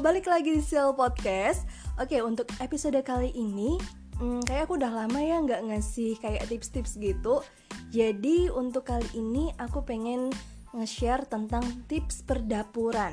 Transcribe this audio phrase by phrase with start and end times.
[0.00, 1.68] balik lagi di Seal Podcast.
[2.00, 3.76] Oke, untuk episode kali ini,
[4.16, 7.44] hmm, kayak aku udah lama ya nggak ngasih kayak tips-tips gitu.
[7.92, 10.32] Jadi untuk kali ini aku pengen
[10.72, 13.12] nge-share tentang tips perdapuran.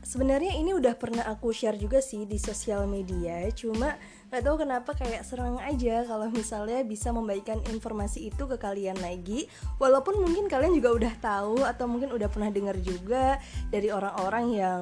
[0.00, 4.00] Sebenarnya ini udah pernah aku share juga sih di sosial media, cuma
[4.32, 9.44] nggak tahu kenapa kayak serang aja kalau misalnya bisa membagikan informasi itu ke kalian lagi,
[9.76, 13.36] walaupun mungkin kalian juga udah tahu atau mungkin udah pernah dengar juga
[13.68, 14.80] dari orang-orang yang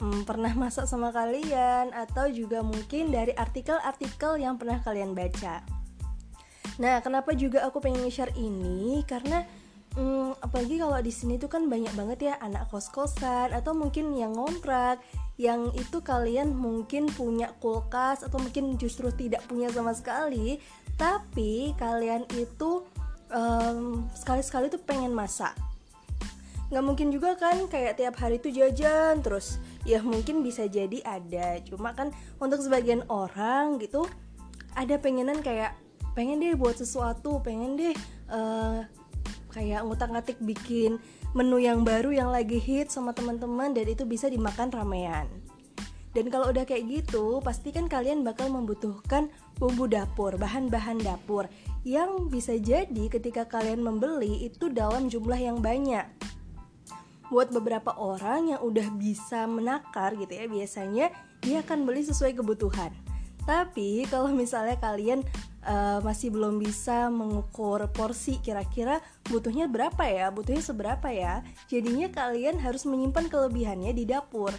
[0.00, 5.62] hmm, pernah masak sama kalian atau juga mungkin dari artikel-artikel yang pernah kalian baca.
[6.80, 9.06] Nah, kenapa juga aku pengen share ini?
[9.06, 9.46] Karena
[9.94, 14.34] Hmm, apalagi kalau di sini tuh kan banyak banget ya anak kos-kosan atau mungkin yang
[14.34, 14.98] ngontrak
[15.38, 20.58] yang itu kalian mungkin punya kulkas atau mungkin justru tidak punya sama sekali
[20.98, 22.82] tapi kalian itu
[23.30, 25.54] um, sekali-sekali tuh pengen masak
[26.74, 31.62] nggak mungkin juga kan kayak tiap hari tuh jajan terus ya mungkin bisa jadi ada
[31.62, 32.10] cuma kan
[32.42, 34.10] untuk sebagian orang gitu
[34.74, 35.78] ada pengenan kayak
[36.18, 37.94] pengen deh buat sesuatu pengen deh
[38.26, 38.82] uh,
[39.54, 40.98] kayak ngutak-ngatik bikin
[41.30, 45.30] menu yang baru yang lagi hit sama teman-teman dan itu bisa dimakan ramean.
[46.14, 51.50] Dan kalau udah kayak gitu, pasti kan kalian bakal membutuhkan bumbu dapur, bahan-bahan dapur
[51.82, 56.06] yang bisa jadi ketika kalian membeli itu dalam jumlah yang banyak.
[57.34, 61.10] Buat beberapa orang yang udah bisa menakar gitu ya, biasanya
[61.42, 62.94] dia akan beli sesuai kebutuhan.
[63.42, 65.26] Tapi kalau misalnya kalian
[65.66, 72.62] uh, masih belum bisa mengukur porsi kira-kira butuhnya berapa ya, butuhnya seberapa ya, jadinya kalian
[72.62, 74.54] harus menyimpan kelebihannya di dapur.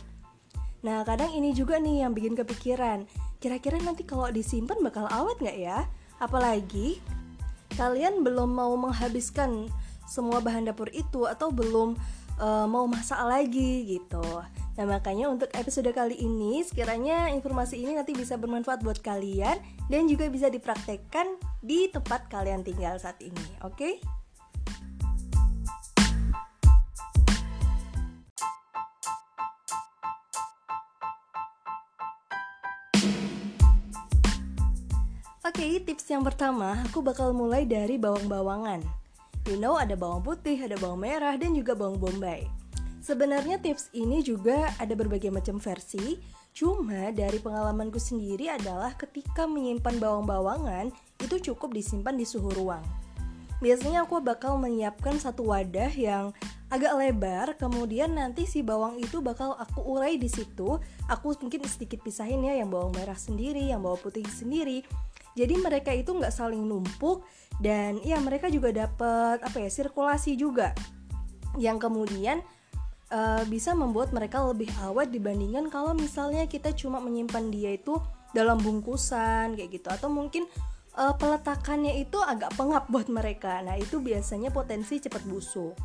[0.83, 3.07] Nah kadang ini juga nih yang bikin kepikiran,
[3.39, 5.87] kira-kira nanti kalau disimpan bakal awet nggak ya?
[6.19, 6.99] Apalagi
[7.79, 9.71] kalian belum mau menghabiskan
[10.05, 11.97] semua bahan dapur itu atau belum
[12.39, 14.23] uh, mau masak lagi gitu.
[14.75, 19.55] Nah makanya untuk episode kali ini sekiranya informasi ini nanti bisa bermanfaat buat kalian
[19.87, 23.75] dan juga bisa dipraktekkan di tempat kalian tinggal saat ini, oke?
[23.75, 23.93] Okay?
[35.45, 39.04] Oke, okay, tips yang pertama aku bakal mulai dari bawang-bawangan.
[39.45, 42.49] You know ada bawang putih, ada bawang merah, dan juga bawang bombay.
[43.05, 46.17] Sebenarnya tips ini juga ada berbagai macam versi,
[46.49, 50.89] cuma dari pengalamanku sendiri adalah ketika menyimpan bawang-bawangan
[51.21, 52.81] itu cukup disimpan di suhu ruang.
[53.61, 56.33] Biasanya aku bakal menyiapkan satu wadah yang
[56.73, 60.81] agak lebar, kemudian nanti si bawang itu bakal aku urai di situ.
[61.05, 64.81] Aku mungkin sedikit pisahin ya yang bawang merah sendiri, yang bawang putih sendiri.
[65.35, 67.27] Jadi mereka itu nggak saling numpuk
[67.59, 70.71] dan ya mereka juga dapat apa ya sirkulasi juga.
[71.59, 72.39] Yang kemudian
[73.11, 77.99] uh, bisa membuat mereka lebih awet dibandingkan kalau misalnya kita cuma menyimpan dia itu
[78.35, 80.43] dalam bungkusan kayak gitu atau mungkin
[80.99, 83.61] uh, peletakannya itu agak pengap buat mereka.
[83.63, 85.75] Nah, itu biasanya potensi cepat busuk.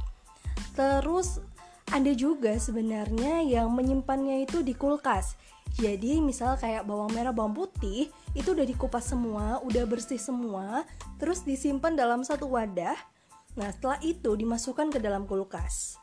[0.74, 1.42] Terus
[1.90, 5.34] ada juga sebenarnya yang menyimpannya itu di kulkas.
[5.78, 10.82] Jadi misal kayak bawang merah, bawang putih itu udah dikupas semua, udah bersih semua,
[11.22, 12.98] terus disimpan dalam satu wadah.
[13.54, 15.98] Nah, setelah itu dimasukkan ke dalam kulkas.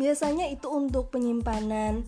[0.00, 2.04] Biasanya itu untuk penyimpanan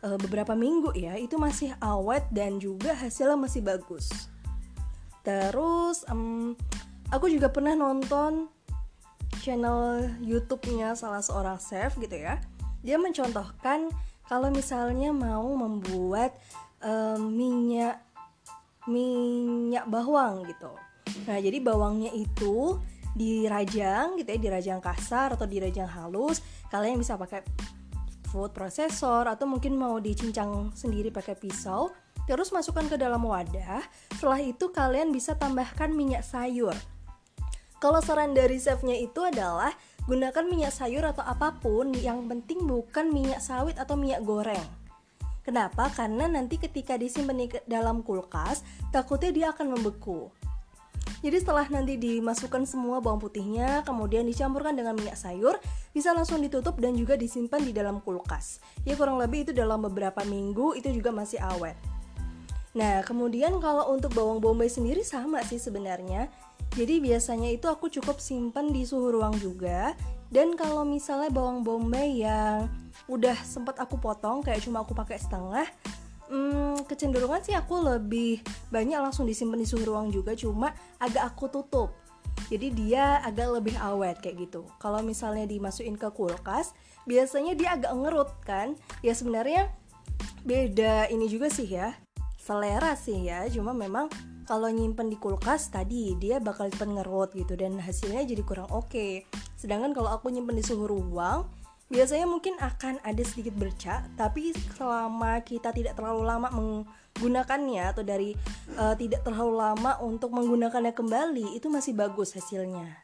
[0.00, 4.08] e, beberapa minggu ya itu masih awet dan juga hasilnya masih bagus.
[5.20, 6.54] Terus um,
[7.10, 8.48] aku juga pernah nonton
[9.42, 12.40] channel YouTube-nya salah seorang chef gitu ya.
[12.86, 13.90] Dia mencontohkan
[14.26, 16.34] kalau misalnya mau membuat
[16.82, 18.02] um, minyak
[18.86, 20.70] minyak bawang gitu.
[21.26, 22.78] Nah jadi bawangnya itu
[23.16, 26.42] dirajang gitu ya dirajang kasar atau dirajang halus.
[26.70, 27.42] Kalian bisa pakai
[28.30, 31.90] food processor atau mungkin mau dicincang sendiri pakai pisau
[32.26, 33.82] terus masukkan ke dalam wadah.
[34.14, 36.74] Setelah itu kalian bisa tambahkan minyak sayur.
[37.78, 39.70] Kalau saran dari chefnya itu adalah
[40.06, 44.66] gunakan minyak sayur atau apa pun yang penting bukan minyak sawit atau minyak goreng
[45.46, 45.86] Kenapa?
[45.94, 50.26] Karena nanti ketika disimpan di dalam kulkas, takutnya dia akan membeku.
[51.22, 55.62] Jadi setelah nanti dimasukkan semua bawang putihnya, kemudian dicampurkan dengan minyak sayur,
[55.94, 58.58] bisa langsung ditutup dan juga disimpan di dalam kulkas.
[58.82, 61.78] Ya kurang lebih itu dalam beberapa minggu itu juga masih awet.
[62.76, 66.28] Nah, kemudian kalau untuk bawang bombay sendiri sama sih sebenarnya.
[66.76, 69.96] Jadi biasanya itu aku cukup simpan di suhu ruang juga.
[70.28, 72.68] Dan kalau misalnya bawang bombay yang
[73.08, 75.64] udah sempat aku potong kayak cuma aku pakai setengah,
[76.28, 81.46] hmm, kecenderungan sih aku lebih banyak langsung disimpan di suhu ruang juga cuma agak aku
[81.50, 81.90] tutup
[82.50, 86.76] jadi dia agak lebih awet kayak gitu kalau misalnya dimasukin ke kulkas
[87.06, 89.70] biasanya dia agak ngerut kan ya sebenarnya
[90.46, 92.05] beda ini juga sih ya
[92.46, 94.06] selera sih ya cuma memang
[94.46, 98.86] kalau nyimpen di kulkas tadi dia bakal cepet ngerut gitu dan hasilnya jadi kurang oke
[98.86, 99.26] okay.
[99.58, 101.50] sedangkan kalau aku nyimpen di suhu ruang
[101.90, 108.38] biasanya mungkin akan ada sedikit bercak tapi selama kita tidak terlalu lama menggunakannya atau dari
[108.78, 113.02] uh, tidak terlalu lama untuk menggunakannya kembali itu masih bagus hasilnya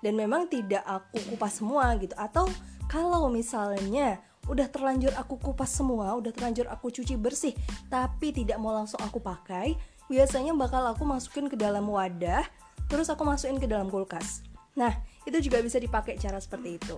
[0.00, 2.48] dan memang tidak aku kupas semua gitu atau
[2.88, 7.56] kalau misalnya udah terlanjur aku kupas semua udah terlanjur aku cuci bersih
[7.88, 9.76] tapi tidak mau langsung aku pakai
[10.08, 12.44] biasanya bakal aku masukin ke dalam wadah
[12.88, 14.44] terus aku masukin ke dalam kulkas.
[14.76, 14.92] Nah
[15.24, 16.96] itu juga bisa dipakai cara seperti itu.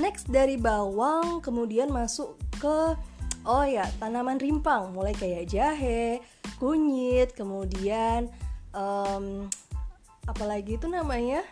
[0.00, 2.98] Next dari bawang kemudian masuk ke
[3.44, 4.90] oh ya tanaman rimpang.
[4.96, 6.18] Mulai kayak jahe,
[6.58, 8.32] kunyit, kemudian
[8.72, 9.46] um,
[10.26, 11.44] apalagi itu namanya?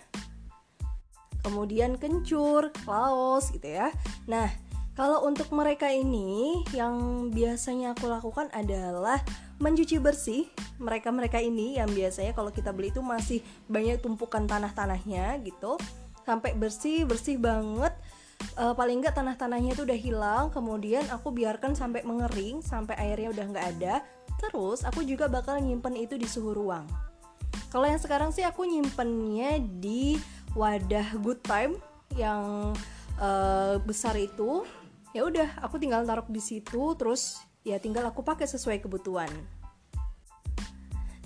[1.42, 3.90] Kemudian kencur, laos gitu ya.
[4.30, 4.46] Nah,
[4.92, 9.24] kalau untuk mereka ini yang biasanya aku lakukan adalah
[9.56, 10.44] mencuci bersih
[10.76, 13.40] mereka-mereka ini yang biasanya kalau kita beli itu masih
[13.72, 15.80] banyak tumpukan tanah-tanahnya gitu.
[16.28, 17.94] Sampai bersih bersih banget.
[18.58, 23.44] Uh, paling nggak tanah-tanahnya itu udah hilang kemudian aku biarkan sampai mengering sampai airnya udah
[23.48, 23.94] nggak ada.
[24.42, 26.84] Terus aku juga bakal nyimpen itu di suhu ruang.
[27.72, 30.20] Kalau yang sekarang sih aku nyimpennya di
[30.52, 31.80] wadah good time
[32.12, 32.76] yang
[33.16, 34.66] uh, besar itu
[35.12, 39.30] ya udah aku tinggal taruh di situ terus ya tinggal aku pakai sesuai kebutuhan.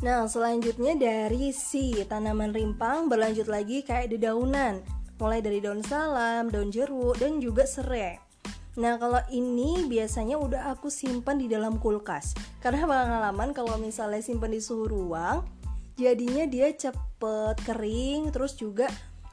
[0.04, 4.84] Nah, selanjutnya dari si tanaman rimpang berlanjut lagi kayak dedaunan
[5.16, 8.20] mulai dari daun salam, daun jeruk, dan juga serai.
[8.76, 12.36] Nah kalau ini biasanya udah aku simpan di dalam kulkas.
[12.60, 15.46] Karena pengalaman kalau misalnya simpan di suhu ruang
[15.96, 18.90] Jadinya dia cepet kering Terus juga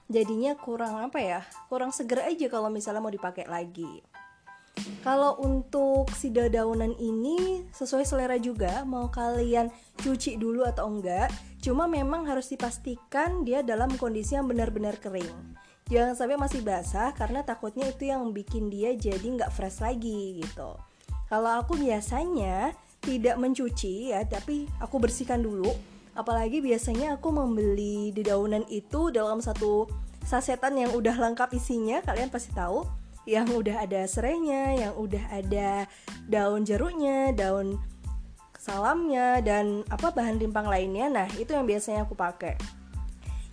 [0.08, 4.00] jadinya kurang apa ya Kurang seger aja kalau misalnya mau dipakai lagi
[5.06, 9.70] kalau untuk si dadaunan ini sesuai selera juga mau kalian
[10.02, 11.30] cuci dulu atau enggak
[11.64, 15.56] Cuma memang harus dipastikan dia dalam kondisi yang benar-benar kering.
[15.88, 20.76] Jangan sampai masih basah karena takutnya itu yang bikin dia jadi nggak fresh lagi gitu.
[21.32, 25.72] Kalau aku biasanya tidak mencuci ya tapi aku bersihkan dulu.
[26.20, 29.88] Apalagi biasanya aku membeli dedaunan itu dalam satu
[30.28, 32.84] sasetan yang udah lengkap isinya kalian pasti tahu
[33.24, 35.88] yang udah ada serainya, yang udah ada
[36.28, 37.80] daun jeruknya, daun
[38.60, 41.12] salamnya dan apa bahan rimpang lainnya.
[41.12, 42.56] Nah, itu yang biasanya aku pakai.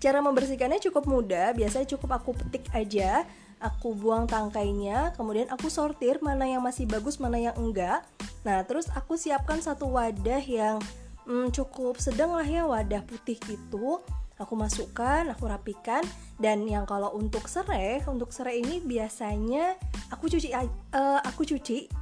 [0.00, 3.26] Cara membersihkannya cukup mudah, biasanya cukup aku petik aja,
[3.60, 8.00] aku buang tangkainya, kemudian aku sortir mana yang masih bagus, mana yang enggak.
[8.40, 10.80] Nah, terus aku siapkan satu wadah yang
[11.28, 14.00] hmm, cukup sedang lah ya, wadah putih gitu.
[14.40, 16.00] Aku masukkan, aku rapikan,
[16.40, 19.76] dan yang kalau untuk serai, untuk serai ini biasanya
[20.08, 22.00] aku cuci, uh, aku cuci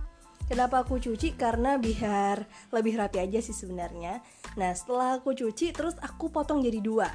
[0.48, 1.36] Kenapa aku cuci?
[1.36, 2.40] Karena biar
[2.72, 4.24] lebih rapi aja sih sebenarnya.
[4.56, 7.12] Nah, setelah aku cuci, terus aku potong jadi dua.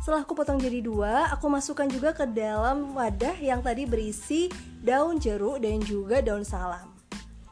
[0.00, 4.48] Setelah aku potong jadi dua, aku masukkan juga ke dalam wadah yang tadi berisi
[4.80, 6.88] daun jeruk dan juga daun salam.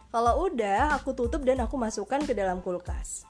[0.08, 3.28] Kalau udah, aku tutup dan aku masukkan ke dalam kulkas.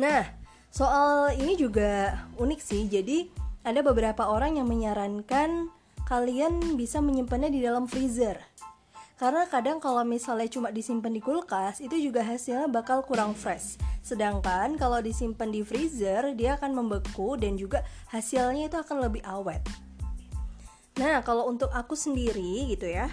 [0.00, 0.37] Nah,
[0.78, 2.86] soal ini juga unik sih.
[2.86, 3.26] Jadi,
[3.66, 5.74] ada beberapa orang yang menyarankan
[6.06, 8.38] kalian bisa menyimpannya di dalam freezer.
[9.18, 13.74] Karena kadang kalau misalnya cuma disimpan di kulkas, itu juga hasilnya bakal kurang fresh.
[14.06, 17.82] Sedangkan kalau disimpan di freezer, dia akan membeku dan juga
[18.14, 19.58] hasilnya itu akan lebih awet.
[21.02, 23.10] Nah, kalau untuk aku sendiri gitu ya.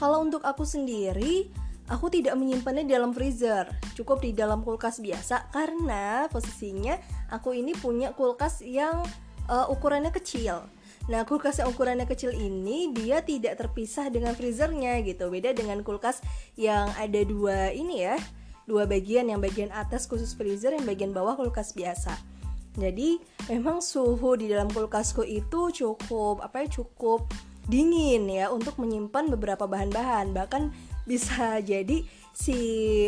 [0.00, 1.52] Kalau untuk aku sendiri,
[1.92, 6.96] aku tidak menyimpannya di dalam freezer, cukup di dalam kulkas biasa karena posisinya
[7.28, 9.04] aku ini punya kulkas yang
[9.52, 10.64] uh, ukurannya kecil.
[11.12, 15.28] Nah, kulkas yang ukurannya kecil ini dia tidak terpisah dengan freezernya gitu.
[15.28, 16.24] Beda dengan kulkas
[16.56, 18.16] yang ada dua ini ya,
[18.64, 22.32] dua bagian yang bagian atas khusus freezer yang bagian bawah kulkas biasa
[22.72, 23.20] jadi
[23.52, 27.28] memang suhu di dalam kulkasku itu cukup apa ya cukup
[27.68, 30.72] dingin ya untuk menyimpan beberapa bahan-bahan bahkan
[31.04, 32.56] bisa jadi si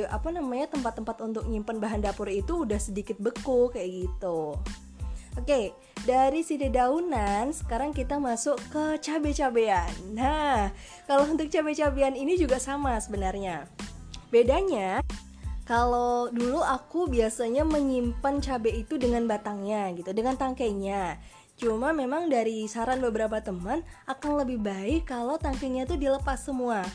[0.06, 4.58] apa namanya tempat-tempat untuk nyimpan bahan dapur itu udah sedikit beku kayak gitu
[5.34, 5.74] Oke,
[6.06, 9.90] dari si dedaunan sekarang kita masuk ke cabai-cabean.
[10.14, 10.70] Nah,
[11.10, 13.66] kalau untuk cabai-cabean ini juga sama sebenarnya.
[14.30, 15.02] Bedanya
[15.66, 21.18] kalau dulu aku biasanya menyimpan cabai itu dengan batangnya gitu, dengan tangkainya.
[21.58, 26.86] Cuma memang dari saran beberapa teman akan lebih baik kalau tangkainya itu dilepas semua.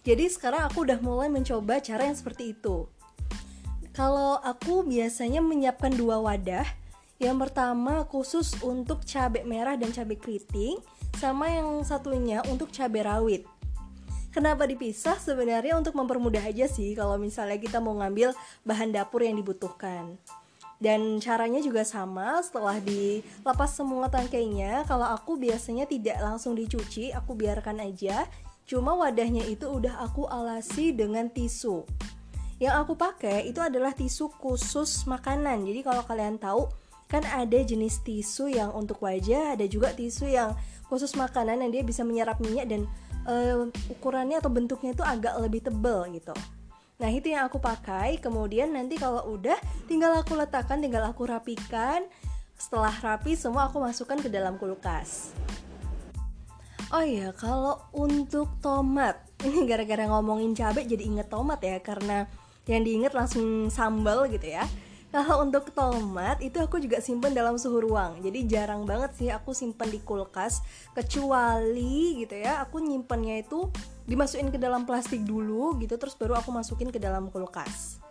[0.00, 2.88] Jadi sekarang aku udah mulai mencoba cara yang seperti itu.
[3.92, 6.64] Kalau aku biasanya menyiapkan dua wadah,
[7.20, 10.80] Yang pertama khusus untuk cabai merah dan cabai keriting,
[11.20, 13.44] sama yang satunya untuk cabai rawit.
[14.32, 15.20] Kenapa dipisah?
[15.20, 18.32] Sebenarnya untuk mempermudah aja sih kalau misalnya kita mau ngambil
[18.64, 20.16] bahan dapur yang dibutuhkan.
[20.80, 27.36] Dan caranya juga sama, setelah dilepas semua tangkainya, kalau aku biasanya tidak langsung dicuci, aku
[27.36, 28.24] biarkan aja.
[28.66, 31.84] Cuma wadahnya itu udah aku alasi dengan tisu.
[32.60, 35.64] Yang aku pakai itu adalah tisu khusus makanan.
[35.64, 36.68] Jadi kalau kalian tahu,
[37.10, 40.54] kan ada jenis tisu yang untuk wajah ada juga tisu yang
[40.86, 42.86] khusus makanan yang dia bisa menyerap minyak dan
[43.26, 46.30] uh, ukurannya atau bentuknya itu agak lebih tebal gitu
[47.02, 49.58] nah itu yang aku pakai kemudian nanti kalau udah
[49.90, 52.06] tinggal aku letakkan tinggal aku rapikan
[52.54, 55.34] setelah rapi semua aku masukkan ke dalam kulkas
[56.90, 62.26] Oh iya, kalau untuk tomat, ini gara-gara ngomongin cabai jadi inget tomat ya, karena
[62.66, 64.66] yang diinget langsung sambal gitu ya.
[65.10, 68.22] Kalau untuk tomat itu aku juga simpen dalam suhu ruang.
[68.22, 70.62] Jadi jarang banget sih aku simpen di kulkas
[70.94, 73.70] kecuali gitu ya, aku nyimpennya itu
[74.06, 78.02] dimasukin ke dalam plastik dulu gitu terus baru aku masukin ke dalam kulkas.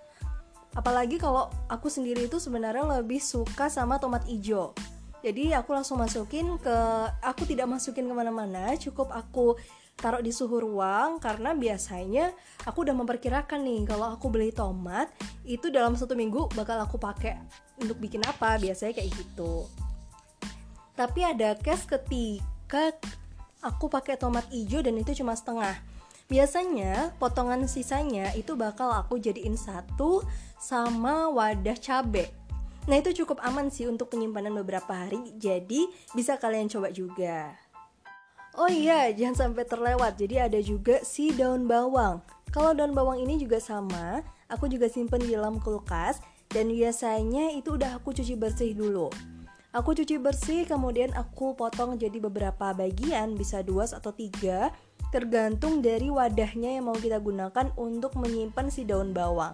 [0.72, 4.72] Apalagi kalau aku sendiri itu sebenarnya lebih suka sama tomat hijau.
[5.20, 6.78] Jadi aku langsung masukin ke
[7.20, 9.60] aku tidak masukin ke mana-mana, cukup aku
[10.00, 12.32] taruh di suhu ruang karena biasanya
[12.64, 15.12] aku udah memperkirakan nih kalau aku beli tomat
[15.44, 17.36] itu dalam satu minggu bakal aku pakai
[17.84, 19.68] untuk bikin apa biasanya kayak gitu.
[20.96, 22.96] Tapi ada case ketika
[23.60, 25.76] aku pakai tomat hijau dan itu cuma setengah.
[26.32, 30.24] Biasanya potongan sisanya itu bakal aku jadiin satu
[30.56, 32.39] sama wadah cabe
[32.90, 35.86] Nah itu cukup aman sih untuk penyimpanan beberapa hari Jadi
[36.18, 37.54] bisa kalian coba juga
[38.58, 40.20] Oh iya, jangan sampai terlewat.
[40.20, 42.20] Jadi ada juga si daun bawang.
[42.52, 46.20] Kalau daun bawang ini juga sama, aku juga simpen di dalam kulkas
[46.52, 49.08] dan biasanya itu udah aku cuci bersih dulu.
[49.70, 54.74] Aku cuci bersih, kemudian aku potong jadi beberapa bagian, bisa dua atau tiga,
[55.14, 59.54] tergantung dari wadahnya yang mau kita gunakan untuk menyimpan si daun bawang.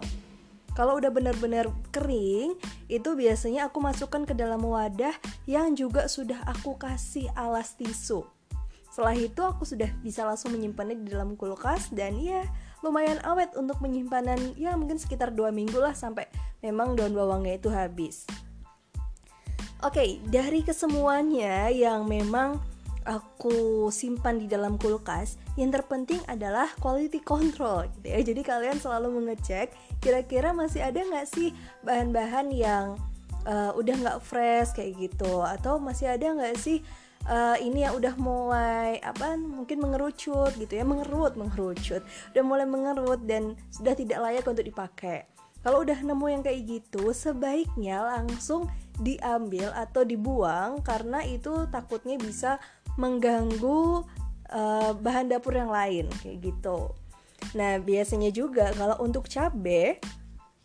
[0.76, 2.52] Kalau udah benar-benar kering,
[2.92, 5.16] itu biasanya aku masukkan ke dalam wadah
[5.48, 8.28] yang juga sudah aku kasih alas tisu.
[8.92, 12.44] Setelah itu aku sudah bisa langsung menyimpannya di dalam kulkas dan ya
[12.84, 16.28] lumayan awet untuk penyimpanan ya mungkin sekitar dua minggu lah sampai
[16.60, 18.28] memang daun bawangnya itu habis.
[19.84, 22.60] Oke, okay, dari kesemuanya yang memang
[23.06, 28.20] aku simpan di dalam kulkas, yang terpenting adalah quality control gitu ya.
[28.20, 29.70] Jadi kalian selalu mengecek
[30.02, 31.54] kira-kira masih ada nggak sih
[31.86, 32.98] bahan-bahan yang
[33.46, 35.46] uh, udah nggak fresh kayak gitu.
[35.46, 36.82] Atau masih ada nggak sih
[37.30, 40.82] uh, ini yang udah mulai apa mungkin mengerucut gitu ya.
[40.82, 42.02] Mengerut mengerucut.
[42.34, 45.30] Udah mulai mengerut dan sudah tidak layak untuk dipakai.
[45.66, 48.70] Kalau udah nemu yang kayak gitu sebaiknya langsung
[49.02, 52.62] diambil atau dibuang karena itu takutnya bisa
[52.96, 54.04] mengganggu
[54.52, 56.92] uh, bahan dapur yang lain kayak gitu.
[57.56, 60.00] Nah biasanya juga kalau untuk cabai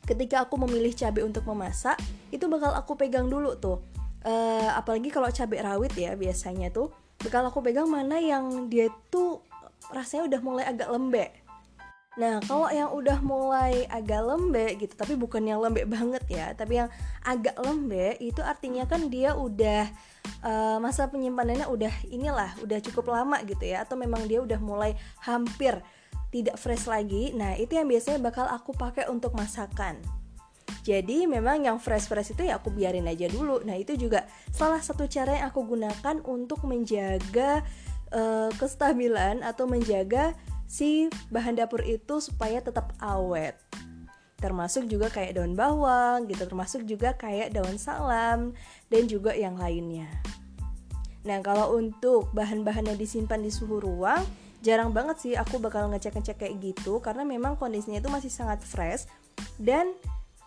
[0.07, 2.00] ketika aku memilih cabai untuk memasak
[2.33, 3.83] itu bakal aku pegang dulu tuh.
[4.21, 6.93] Uh, apalagi kalau cabai rawit ya biasanya tuh
[7.33, 9.41] kalau aku pegang mana yang dia tuh
[9.89, 11.40] rasanya udah mulai agak lembek
[12.19, 16.83] Nah, kalau yang udah mulai agak lembek gitu, tapi bukan yang lembek banget ya, tapi
[16.83, 16.91] yang
[17.23, 19.87] agak lembek itu artinya kan dia udah
[20.43, 24.91] uh, masa penyimpanannya udah inilah, udah cukup lama gitu ya, atau memang dia udah mulai
[25.23, 25.79] hampir
[26.35, 27.31] tidak fresh lagi.
[27.31, 29.95] Nah, itu yang biasanya bakal aku pakai untuk masakan.
[30.81, 33.61] Jadi memang yang fresh-fresh itu ya aku biarin aja dulu.
[33.63, 37.61] Nah, itu juga salah satu cara yang aku gunakan untuk menjaga
[38.11, 40.33] uh, kestabilan atau menjaga
[40.71, 43.59] si bahan dapur itu supaya tetap awet.
[44.39, 48.55] Termasuk juga kayak daun bawang gitu, termasuk juga kayak daun salam
[48.87, 50.07] dan juga yang lainnya.
[51.27, 54.23] Nah, kalau untuk bahan-bahan yang disimpan di suhu ruang,
[54.63, 59.05] jarang banget sih aku bakal ngecek-ngecek kayak gitu karena memang kondisinya itu masih sangat fresh
[59.61, 59.93] dan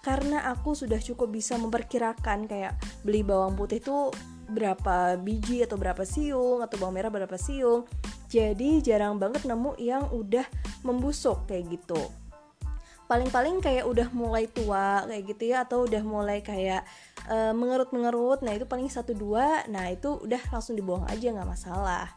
[0.02, 4.14] karena aku sudah cukup bisa memperkirakan kayak beli bawang putih itu
[4.46, 7.88] berapa biji atau berapa siung atau bawang merah berapa siung
[8.34, 10.42] jadi jarang banget nemu yang udah
[10.82, 12.10] membusuk kayak gitu.
[13.06, 16.82] Paling-paling kayak udah mulai tua kayak gitu ya atau udah mulai kayak
[17.30, 22.10] uh, mengerut-mengerut nah itu paling satu dua nah itu udah langsung dibuang aja nggak masalah.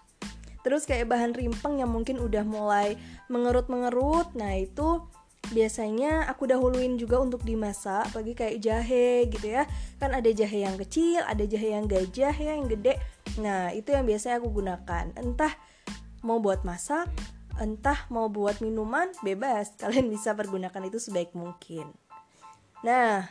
[0.66, 2.98] Terus kayak bahan rimpeng yang mungkin udah mulai
[3.30, 5.06] mengerut-mengerut nah itu
[5.48, 9.70] biasanya aku dahuluin juga untuk dimasak bagi kayak jahe gitu ya.
[10.02, 12.96] Kan ada jahe yang kecil ada jahe yang gajah ya yang gede.
[13.44, 15.14] Nah itu yang biasanya aku gunakan.
[15.20, 15.52] Entah
[16.28, 17.08] mau buat masak
[17.58, 21.96] entah mau buat minuman bebas kalian bisa pergunakan itu sebaik mungkin
[22.84, 23.24] nah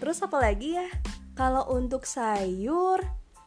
[0.00, 0.88] terus apa lagi ya
[1.32, 3.00] Kalau untuk sayur,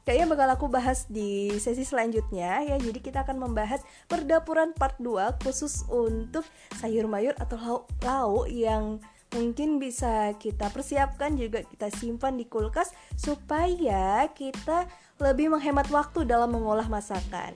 [0.09, 2.75] kayaknya bakal aku bahas di sesi selanjutnya ya.
[2.81, 6.41] Jadi kita akan membahas perdapuran part 2 khusus untuk
[6.81, 8.97] sayur mayur atau lauk-lauk yang
[9.37, 12.89] mungkin bisa kita persiapkan juga kita simpan di kulkas
[13.19, 14.89] supaya kita
[15.21, 17.53] lebih menghemat waktu dalam mengolah masakan.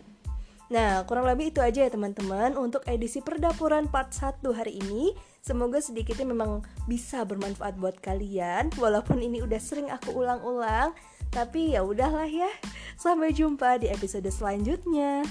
[0.70, 5.18] Nah, kurang lebih itu aja ya teman-teman untuk edisi perdapuran part 1 hari ini.
[5.42, 10.94] Semoga sedikitnya memang bisa bermanfaat buat kalian walaupun ini udah sering aku ulang-ulang,
[11.34, 12.54] tapi ya udahlah ya.
[13.02, 15.26] Sampai jumpa di episode selanjutnya.